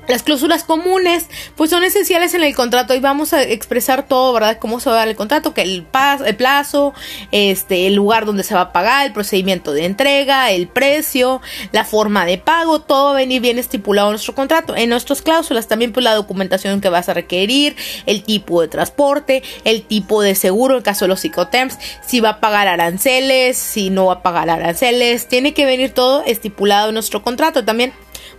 Las 0.08 0.24
cláusulas 0.24 0.64
comunes, 0.64 1.28
pues 1.56 1.70
son 1.70 1.84
esenciales 1.84 2.34
en 2.34 2.44
el 2.44 2.56
contrato 2.56 2.96
y 2.96 3.00
vamos 3.00 3.34
a 3.34 3.44
expresar 3.44 4.08
todo, 4.08 4.34
¿verdad? 4.34 4.58
Cómo 4.60 4.80
se 4.80 4.90
va 4.90 4.96
a 4.96 5.00
dar 5.00 5.08
el 5.10 5.16
contrato, 5.16 5.54
que 5.54 5.62
el, 5.62 5.86
el 6.26 6.36
plazo, 6.36 6.94
este, 7.32 7.88
el 7.88 7.96
lugar 7.96 8.26
donde 8.26 8.44
se 8.44 8.56
va 8.56 8.62
a 8.62 8.72
pagar, 8.72 9.06
el 9.06 9.14
procedimiento 9.14 9.74
de 9.74 9.86
entrega, 9.86 10.52
el 10.52 10.68
precio, 10.68 11.42
la 11.72 11.84
forma 11.84 12.26
de 12.26 12.38
pago, 12.38 12.80
todo 12.80 13.06
va 13.06 13.12
a 13.12 13.16
venir 13.16 13.42
bien 13.42 13.60
estipulado 13.60 14.08
en 14.10 14.14
nuestro 14.14 14.34
contrato. 14.34 14.76
En 14.76 14.90
nuestras 14.90 15.22
cláusulas 15.22 15.68
también, 15.68 15.92
pues 15.92 16.04
la 16.04 16.16
documentación 16.16 16.80
que 16.80 16.90
vas 16.90 17.10
a 17.10 17.14
requerir, 17.14 17.76
el 18.06 18.24
tipo 18.24 18.62
de 18.62 18.70
transporte, 18.70 19.44
el 19.66 19.84
tipo 19.84 20.22
de 20.22 20.36
seguro 20.36 20.78
en 20.78 20.84
caso 20.84 21.06
de 21.06 21.10
los 21.10 21.20
psicotemps, 21.20 21.78
si 22.06 22.22
va 22.22 22.30
a 22.30 22.40
pagar 22.40 22.68
aranceles, 22.68 23.58
si 23.58 23.90
no 23.90 24.06
va 24.06 24.14
a 24.14 24.22
pagar 24.22 24.50
aranceles, 24.50 25.28
tiene 25.28 25.54
que 25.54 25.66
venir 25.66 25.92
todo 25.92 26.24
estipulado 26.26 26.90
en 26.90 26.94
nuestro 26.94 27.22
contrato 27.22 27.66
también 27.66 27.94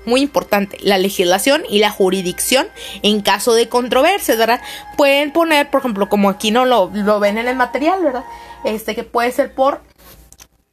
muy 0.04 0.22
importante, 0.22 0.78
la 0.80 0.98
legislación 0.98 1.62
y 1.68 1.78
la 1.78 1.90
jurisdicción 1.90 2.66
en 3.02 3.20
caso 3.20 3.54
de 3.54 3.68
controversia, 3.68 4.36
¿verdad? 4.36 4.60
Pueden 4.96 5.32
poner, 5.32 5.70
por 5.70 5.80
ejemplo, 5.80 6.08
como 6.08 6.28
aquí 6.30 6.50
no 6.50 6.64
lo, 6.64 6.90
lo 6.94 7.20
ven 7.20 7.38
en 7.38 7.48
el 7.48 7.56
material, 7.56 8.02
¿verdad? 8.02 8.24
Este 8.64 8.94
que 8.94 9.04
puede 9.04 9.30
ser 9.32 9.54
por 9.54 9.80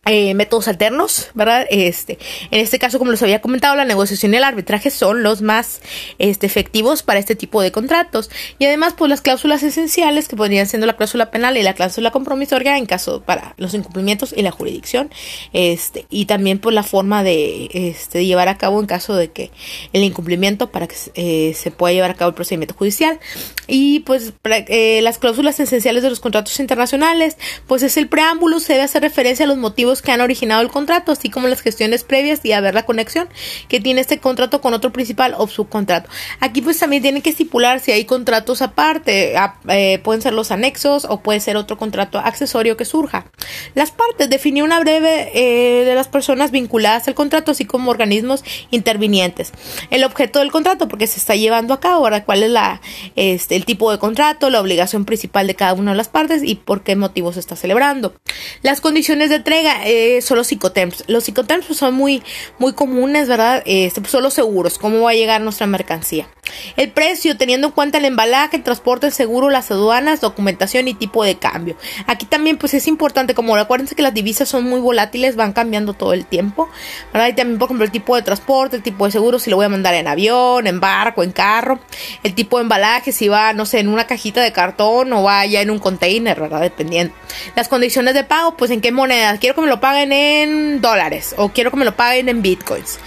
eh, 0.08 0.36
métodos 0.36 0.68
alternos, 0.68 1.30
¿verdad? 1.34 1.66
Este, 1.72 2.20
en 2.52 2.60
este 2.60 2.78
caso, 2.78 3.00
como 3.00 3.10
les 3.10 3.24
había 3.24 3.42
comentado, 3.42 3.76
la 3.76 3.86
negociación 3.86 4.34
y 4.34 4.38
el 4.38 4.44
arbitraje 4.44 4.92
son 4.92 5.24
los 5.24 5.42
más 5.42 5.82
este, 6.20 6.46
efectivos 6.46 7.02
para 7.02 7.20
este 7.20 7.36
tipo 7.36 7.60
de 7.60 7.72
contratos. 7.72 8.30
Y 8.60 8.66
además, 8.66 8.94
pues 8.96 9.10
las 9.10 9.22
cláusulas 9.22 9.64
esenciales, 9.64 10.28
que 10.28 10.36
podrían 10.36 10.68
siendo 10.68 10.86
la 10.86 10.96
cláusula 10.96 11.32
penal 11.32 11.58
y 11.58 11.64
la 11.64 11.74
cláusula 11.74 12.12
compromisoria 12.12 12.78
en 12.78 12.86
caso 12.86 13.24
para 13.24 13.56
los 13.58 13.74
incumplimientos 13.74 14.32
y 14.38 14.44
la 14.44 14.52
jurisdicción. 14.52 15.10
Este, 15.54 16.06
y 16.12 16.26
también, 16.26 16.60
pues 16.60 16.76
la 16.76 16.84
forma 16.84 17.24
de 17.24 17.70
este, 17.74 18.26
llevar 18.26 18.48
a 18.48 18.60
cabo 18.60 18.80
en 18.80 18.86
caso 18.86 19.16
de 19.16 19.32
que 19.32 19.50
el 19.92 20.04
incumplimiento 20.04 20.70
para 20.70 20.88
que 20.88 20.96
eh, 21.16 21.56
se 21.56 21.72
pueda 21.72 21.94
llevar 21.94 22.12
a 22.12 22.14
cabo 22.14 22.30
el 22.30 22.36
procedimiento 22.36 22.76
judicial. 22.76 23.20
Y 23.68 24.02
pues 24.02 24.34
eh, 24.44 25.02
las 25.02 25.18
cláusulas 25.18 25.60
esenciales 25.60 26.04
de 26.04 26.10
los 26.10 26.20
contratos 26.20 26.60
internacionales, 26.60 27.38
pues 27.66 27.82
es 27.82 27.98
el 27.98 28.08
preámbulo, 28.08 28.60
se 28.60 28.74
debe 28.74 28.86
hacer 28.86 29.02
referencia 29.02 29.46
a 29.46 29.48
los 29.48 29.58
motivos 29.58 29.95
que 30.02 30.12
han 30.12 30.22
originado 30.22 30.62
el 30.62 30.70
contrato, 30.70 31.12
así 31.12 31.30
como 31.30 31.48
las 31.48 31.62
gestiones 31.62 32.04
previas 32.04 32.44
y 32.44 32.52
a 32.52 32.62
ver 32.62 32.74
la 32.74 32.86
conexión 32.86 33.28
que 33.68 33.80
tiene 33.80 34.02
este 34.02 34.20
contrato 34.20 34.62
con 34.62 34.74
otro 34.74 34.92
principal 34.92 35.36
o 35.38 35.48
subcontrato. 35.48 36.10
Aquí 36.40 36.62
pues 36.62 36.80
también 36.80 37.02
tiene 37.02 37.22
que 37.22 37.30
estipular 37.30 37.80
si 37.80 37.92
hay 37.92 38.06
contratos 38.06 38.62
aparte, 38.62 39.36
eh, 39.70 40.00
pueden 40.04 40.22
ser 40.22 40.34
los 40.34 40.52
anexos 40.52 41.06
o 41.10 41.22
puede 41.22 41.40
ser 41.40 41.58
otro 41.58 41.78
contrato 41.78 42.20
accesorio 42.20 42.78
que 42.78 42.86
surja. 42.86 43.26
Las 43.74 43.92
partes, 43.92 44.30
definir 44.30 44.64
una 44.64 44.80
breve 44.80 45.32
eh, 45.34 45.86
de 45.86 45.96
las 45.96 46.08
personas 46.08 46.52
vinculadas 46.52 47.08
al 47.08 47.16
contrato, 47.16 47.52
así 47.52 47.66
como 47.66 47.92
organismos 47.92 48.44
intervinientes. 48.72 49.52
El 49.90 50.04
objeto 50.04 50.40
del 50.40 50.52
contrato, 50.52 50.88
porque 50.88 51.08
se 51.08 51.20
está 51.20 51.36
llevando 51.36 51.74
a 51.74 51.80
cabo, 51.80 52.06
ahora 52.06 52.26
cuál 52.26 52.44
es 52.44 52.52
la, 52.52 52.82
este, 53.16 53.56
el 53.56 53.66
tipo 53.66 53.92
de 53.92 54.00
contrato, 54.00 54.50
la 54.50 54.62
obligación 54.62 55.06
principal 55.06 55.48
de 55.48 55.56
cada 55.56 55.74
una 55.74 55.92
de 55.92 55.98
las 55.98 56.10
partes 56.10 56.44
y 56.44 56.56
por 56.56 56.84
qué 56.84 56.96
motivo 56.96 57.34
se 57.34 57.40
está 57.40 57.56
celebrando. 57.56 58.16
Las 58.62 58.82
condiciones 58.82 59.30
de 59.30 59.36
entrega, 59.36 59.85
eh, 59.86 60.22
son 60.22 60.38
los 60.38 60.48
psicotemps. 60.48 61.06
Los 61.08 61.24
psicotemps 61.24 61.68
pues, 61.68 61.80
son 61.80 61.94
muy, 61.94 62.24
muy 62.60 62.74
comunes, 62.74 63.28
¿verdad? 63.28 63.64
Pues, 63.64 63.94
son 64.10 64.24
los 64.24 64.34
seguros, 64.34 64.78
cómo 64.78 65.02
va 65.02 65.12
a 65.12 65.14
llegar 65.14 65.40
nuestra 65.42 65.68
mercancía. 65.68 66.28
El 66.76 66.92
precio, 66.92 67.38
teniendo 67.38 67.68
en 67.68 67.74
cuenta 67.74 67.98
el 67.98 68.06
embalaje, 68.06 68.58
el 68.58 68.64
transporte, 68.64 69.08
el 69.08 69.14
seguro, 69.14 69.50
las 69.50 69.72
aduanas, 69.72 70.22
documentación 70.22 70.88
y 70.88 70.94
tipo 70.94 71.24
de 71.24 71.36
cambio. 71.36 71.76
Aquí 72.08 72.26
también 72.26 72.58
pues 72.58 72.74
es 72.74 72.88
importante, 72.88 73.34
como 73.34 73.56
acuérdense 73.56 73.96
que 73.96 74.02
las 74.02 74.14
divisas 74.14 74.50
son 74.50 74.64
muy 74.66 74.80
volátiles, 74.80 75.36
van 75.36 75.54
cambiando 75.54 75.94
todo 75.94 76.14
el 76.14 76.26
tiempo, 76.26 76.70
¿verdad? 77.14 77.30
Y 77.30 77.34
también, 77.34 77.60
por 77.60 77.68
ejemplo, 77.68 77.86
el 77.86 77.92
tipo 77.92 78.16
de 78.16 78.22
transporte, 78.22 78.76
el 78.76 78.84
tipo 78.84 79.06
de 79.06 79.12
seguro, 79.12 79.40
si 79.40 79.50
lo 79.50 79.56
voy 79.56 79.66
a 79.66 79.70
mandar 79.70 79.94
en 79.94 80.08
avión, 80.08 80.68
en 80.68 80.80
barco, 80.80 81.24
en 81.24 81.32
carro, 81.32 81.80
el 82.24 82.34
tipo 82.34 82.58
de 82.58 82.64
embalaje, 82.64 83.12
si 83.12 83.28
va, 83.28 83.54
no 83.54 83.66
sé, 83.66 83.80
en 83.80 83.88
una 83.88 84.08
cajita 84.08 84.42
de 84.42 84.52
cartón 84.52 85.14
o 85.14 85.24
va 85.24 85.46
ya 85.46 85.62
en 85.62 85.70
un 85.70 85.80
container, 85.80 86.40
¿verdad? 86.40 86.62
Dependiendo. 86.62 87.14
Las 87.56 87.68
condiciones 87.68 88.14
de 88.14 88.24
pago, 88.24 88.56
pues 88.58 88.72
en 88.72 88.82
qué 88.82 88.92
moneda. 88.92 89.38
Quiero 89.38 89.56
que 89.56 89.62
me 89.62 89.68
lo 89.68 89.75
paguen 89.80 90.12
en 90.12 90.82
dólares 90.82 91.36
o 91.38 91.50
quiero 91.50 91.72
que 91.72 91.78
me 91.78 91.86
lo 91.86 91.96
paguen 91.96 92.30
en 92.30 92.42
bitcoins. 92.42 93.00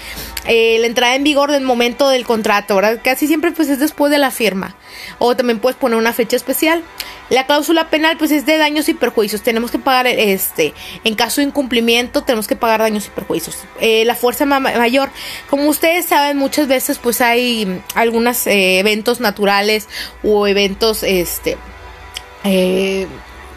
Eh, 0.46 0.78
la 0.80 0.86
entrada 0.86 1.14
en 1.14 1.24
vigor 1.24 1.50
del 1.50 1.62
momento 1.62 2.08
del 2.08 2.24
contrato, 2.24 2.76
¿verdad? 2.76 3.00
Casi 3.04 3.26
siempre 3.26 3.52
pues 3.52 3.68
es 3.68 3.78
después 3.78 4.10
de 4.10 4.16
la 4.16 4.30
firma. 4.30 4.74
O 5.18 5.36
también 5.36 5.58
puedes 5.58 5.76
poner 5.76 5.98
una 5.98 6.14
fecha 6.14 6.36
especial. 6.36 6.82
La 7.28 7.44
cláusula 7.44 7.90
penal 7.90 8.16
pues 8.16 8.30
es 8.30 8.46
de 8.46 8.56
daños 8.56 8.88
y 8.88 8.94
perjuicios. 8.94 9.42
Tenemos 9.42 9.70
que 9.70 9.78
pagar 9.78 10.06
este, 10.06 10.72
en 11.04 11.14
caso 11.16 11.42
de 11.42 11.48
incumplimiento 11.48 12.22
tenemos 12.22 12.48
que 12.48 12.56
pagar 12.56 12.80
daños 12.80 13.06
y 13.06 13.10
perjuicios. 13.10 13.58
Eh, 13.80 14.06
la 14.06 14.14
fuerza 14.14 14.46
mayor, 14.46 15.10
como 15.50 15.68
ustedes 15.68 16.06
saben 16.06 16.38
muchas 16.38 16.66
veces 16.66 16.98
pues 16.98 17.20
hay 17.20 17.82
algunos 17.94 18.46
eh, 18.46 18.78
eventos 18.78 19.20
naturales 19.20 19.86
o 20.22 20.46
eventos 20.46 21.02
este 21.02 21.58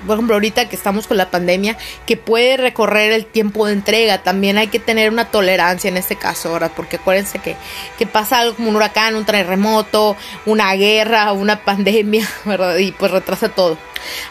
por 0.05 0.15
ejemplo, 0.15 0.35
ahorita 0.35 0.69
que 0.69 0.75
estamos 0.75 1.07
con 1.07 1.17
la 1.17 1.29
pandemia, 1.29 1.77
que 2.05 2.17
puede 2.17 2.57
recorrer 2.57 3.11
el 3.11 3.25
tiempo 3.25 3.65
de 3.65 3.73
entrega, 3.73 4.23
también 4.23 4.57
hay 4.57 4.67
que 4.67 4.79
tener 4.79 5.11
una 5.11 5.31
tolerancia 5.31 5.87
en 5.89 5.97
este 5.97 6.15
caso, 6.15 6.49
ahora, 6.49 6.69
porque 6.69 6.97
acuérdense 6.97 7.39
que, 7.39 7.55
que 7.97 8.07
pasa 8.07 8.39
algo 8.39 8.55
como 8.55 8.69
un 8.69 8.75
huracán, 8.75 9.15
un 9.15 9.25
terremoto, 9.25 10.15
una 10.45 10.73
guerra, 10.73 11.31
una 11.33 11.59
pandemia, 11.65 12.27
¿verdad? 12.45 12.77
Y 12.77 12.91
pues 12.91 13.11
retrasa 13.11 13.49
todo. 13.49 13.77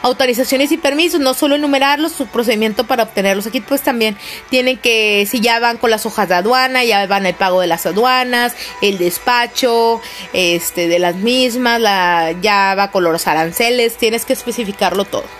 Autorizaciones 0.02 0.72
y 0.72 0.76
permisos, 0.76 1.20
no 1.20 1.34
solo 1.34 1.54
enumerarlos, 1.54 2.12
su 2.12 2.26
procedimiento 2.26 2.86
para 2.86 3.04
obtenerlos. 3.04 3.46
Aquí 3.46 3.60
pues 3.60 3.82
también 3.82 4.16
tienen 4.48 4.78
que, 4.78 5.26
si 5.30 5.40
ya 5.40 5.60
van 5.60 5.76
con 5.76 5.90
las 5.90 6.06
hojas 6.06 6.28
de 6.28 6.34
aduana, 6.34 6.84
ya 6.84 7.06
van 7.06 7.26
el 7.26 7.34
pago 7.34 7.60
de 7.60 7.66
las 7.66 7.86
aduanas, 7.86 8.54
el 8.82 8.98
despacho, 8.98 10.00
este, 10.32 10.88
de 10.88 10.98
las 10.98 11.16
mismas, 11.16 11.80
la, 11.80 12.34
ya 12.40 12.74
va 12.76 12.90
con 12.90 13.04
los 13.04 13.26
aranceles, 13.26 13.96
tienes 13.96 14.24
que 14.24 14.32
especificarlo 14.32 15.04
todo. 15.04 15.39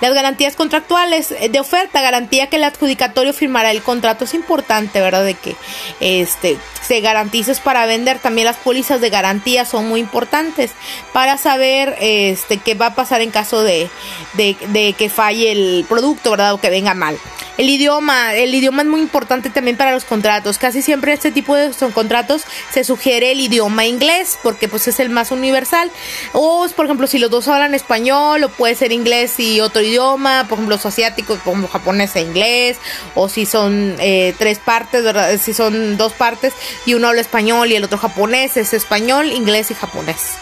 Las 0.00 0.14
garantías 0.14 0.56
contractuales 0.56 1.32
eh, 1.32 1.48
de 1.48 1.60
oferta, 1.60 2.00
garantía 2.00 2.48
que 2.48 2.56
el 2.56 2.64
adjudicatorio 2.64 3.32
firmará 3.32 3.70
el 3.70 3.82
contrato. 3.82 4.24
Es 4.24 4.34
importante, 4.34 5.00
¿verdad? 5.00 5.24
De 5.24 5.34
que 5.34 5.56
este 6.00 6.58
se 6.82 7.00
garantices 7.00 7.60
para 7.60 7.86
vender. 7.86 8.18
También 8.18 8.46
las 8.46 8.56
pólizas 8.56 9.00
de 9.00 9.10
garantía 9.10 9.64
son 9.64 9.88
muy 9.88 10.00
importantes 10.00 10.72
para 11.12 11.38
saber 11.38 11.96
este 12.00 12.58
qué 12.58 12.74
va 12.74 12.86
a 12.86 12.94
pasar 12.94 13.20
en 13.20 13.30
caso 13.30 13.62
de, 13.62 13.88
de, 14.34 14.56
de 14.68 14.92
que 14.92 15.08
falle 15.08 15.52
el 15.52 15.86
producto, 15.88 16.32
¿verdad? 16.32 16.54
O 16.54 16.60
que 16.60 16.70
venga 16.70 16.94
mal. 16.94 17.18
El 17.56 17.70
idioma, 17.70 18.34
el 18.34 18.52
idioma 18.52 18.82
es 18.82 18.88
muy 18.88 19.00
importante 19.00 19.48
también 19.48 19.76
para 19.76 19.92
los 19.92 20.04
contratos. 20.04 20.58
Casi 20.58 20.82
siempre 20.82 21.12
este 21.12 21.30
tipo 21.30 21.54
de 21.54 21.70
contratos 21.94 22.42
se 22.72 22.82
sugiere 22.82 23.30
el 23.30 23.40
idioma 23.40 23.84
inglés 23.84 24.38
porque 24.42 24.68
pues 24.68 24.88
es 24.88 24.98
el 24.98 25.08
más 25.08 25.30
universal. 25.30 25.90
O 26.32 26.66
por 26.74 26.86
ejemplo 26.86 27.06
si 27.06 27.18
los 27.18 27.30
dos 27.30 27.46
hablan 27.46 27.74
español 27.74 28.42
o 28.42 28.48
puede 28.48 28.74
ser 28.74 28.90
inglés 28.90 29.38
y 29.38 29.60
otro 29.60 29.82
idioma, 29.82 30.46
por 30.48 30.58
ejemplo 30.58 30.74
los 30.74 30.86
asiáticos 30.86 31.38
como 31.44 31.68
japonés 31.68 32.16
e 32.16 32.22
inglés 32.22 32.78
o 33.14 33.28
si 33.28 33.46
son 33.46 33.94
eh, 34.00 34.34
tres 34.36 34.58
partes, 34.58 35.04
si 35.40 35.54
son 35.54 35.96
dos 35.96 36.12
partes 36.12 36.54
y 36.86 36.94
uno 36.94 37.08
habla 37.08 37.20
español 37.20 37.70
y 37.70 37.76
el 37.76 37.84
otro 37.84 37.98
japonés 37.98 38.56
es 38.56 38.74
español, 38.74 39.30
inglés 39.30 39.70
y 39.70 39.74
japonés. 39.74 40.38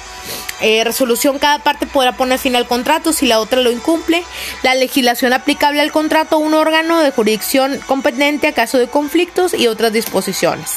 Eh, 0.60 0.84
resolución, 0.84 1.38
cada 1.38 1.58
parte 1.58 1.86
podrá 1.86 2.12
poner 2.12 2.38
fin 2.38 2.54
al 2.54 2.66
contrato 2.66 3.12
si 3.12 3.26
la 3.26 3.40
otra 3.40 3.60
lo 3.60 3.70
incumple. 3.70 4.22
La 4.62 4.74
legislación 4.74 5.32
aplicable 5.32 5.80
al 5.80 5.92
contrato, 5.92 6.38
un 6.38 6.54
órgano 6.54 7.00
de 7.00 7.10
jurisdicción 7.10 7.78
competente 7.86 8.48
a 8.48 8.52
caso 8.52 8.78
de 8.78 8.88
conflictos 8.88 9.54
y 9.54 9.66
otras 9.66 9.92
disposiciones. 9.92 10.72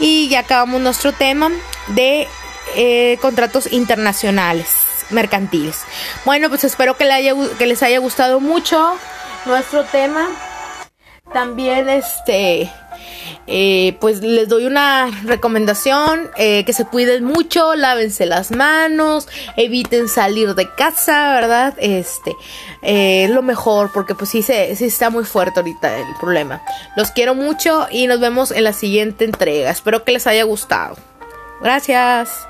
Y 0.00 0.28
ya 0.28 0.40
acabamos 0.40 0.80
nuestro 0.80 1.12
tema 1.12 1.50
de 1.88 2.28
eh, 2.76 3.18
contratos 3.20 3.72
internacionales. 3.72 4.84
mercantiles. 5.10 5.84
Bueno, 6.26 6.50
pues 6.50 6.64
espero 6.64 6.98
que, 6.98 7.06
les 7.06 7.82
haya 7.82 7.98
gustado 7.98 8.40
mucho 8.40 8.94
nuestro 9.46 9.84
tema. 9.84 10.28
También 11.32 11.88
este 11.88 12.70
eh, 13.46 13.96
pues 14.00 14.22
les 14.22 14.48
doy 14.48 14.66
una 14.66 15.10
recomendación, 15.24 16.30
eh, 16.36 16.64
que 16.64 16.72
se 16.72 16.84
cuiden 16.84 17.24
mucho, 17.24 17.74
lávense 17.74 18.26
las 18.26 18.50
manos, 18.50 19.28
eviten 19.56 20.08
salir 20.08 20.54
de 20.54 20.68
casa, 20.74 21.32
¿verdad? 21.32 21.74
Este, 21.78 22.34
eh, 22.82 23.28
lo 23.30 23.42
mejor, 23.42 23.90
porque 23.92 24.14
pues 24.14 24.30
sí, 24.30 24.42
se, 24.42 24.74
sí 24.76 24.86
está 24.86 25.10
muy 25.10 25.24
fuerte 25.24 25.60
ahorita 25.60 25.96
el 25.96 26.14
problema. 26.20 26.62
Los 26.96 27.10
quiero 27.10 27.34
mucho 27.34 27.86
y 27.90 28.06
nos 28.06 28.20
vemos 28.20 28.50
en 28.50 28.64
la 28.64 28.72
siguiente 28.72 29.24
entrega. 29.24 29.70
Espero 29.70 30.04
que 30.04 30.12
les 30.12 30.26
haya 30.26 30.44
gustado. 30.44 30.96
Gracias. 31.60 32.48